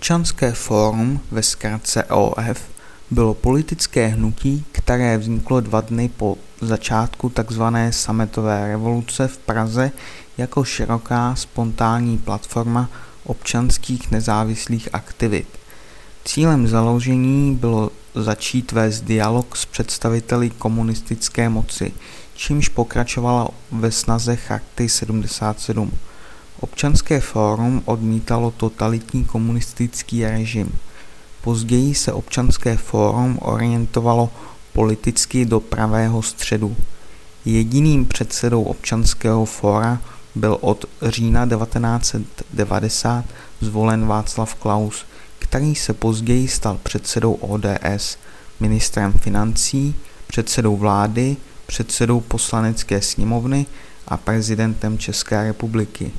[0.00, 2.70] Občanské fórum, ve zkratce OF,
[3.10, 7.62] bylo politické hnutí, které vzniklo dva dny po začátku tzv.
[7.90, 9.92] sametové revoluce v Praze
[10.38, 12.90] jako široká spontánní platforma
[13.24, 15.48] občanských nezávislých aktivit.
[16.24, 21.92] Cílem založení bylo začít vést dialog s představiteli komunistické moci,
[22.34, 25.92] čímž pokračovala ve snaze Charty 77.
[26.60, 30.72] Občanské fórum odmítalo totalitní komunistický režim.
[31.40, 34.30] Později se občanské fórum orientovalo
[34.72, 36.76] politicky do pravého středu.
[37.44, 40.02] Jediným předsedou občanského fóra
[40.34, 43.24] byl od října 1990
[43.60, 45.06] zvolen Václav Klaus,
[45.38, 48.18] který se později stal předsedou ODS,
[48.60, 49.94] ministrem financí,
[50.26, 53.66] předsedou vlády, předsedou poslanecké sněmovny
[54.08, 56.12] a prezidentem České republiky.